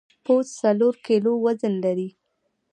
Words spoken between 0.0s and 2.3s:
پوست څلور کیلو وزن لري.